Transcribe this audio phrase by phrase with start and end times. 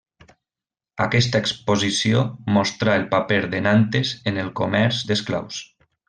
[1.05, 2.23] Aquesta exposició
[2.57, 5.61] mostrà el paper de Nantes en el comerç d'esclaus.